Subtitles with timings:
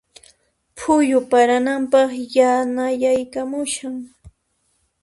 [0.79, 3.95] Phuyu parananpaq yanayaykamushan.